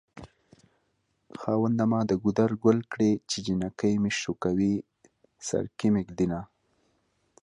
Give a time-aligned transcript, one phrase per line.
[1.39, 4.73] خاونده ما دګودر ګل کړی چې جنکي مې شوکوی
[5.47, 6.41] سرکې مې ږد ينه